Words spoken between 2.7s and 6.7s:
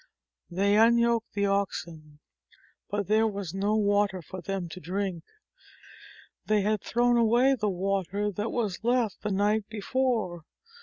but there was no water for them to drink. They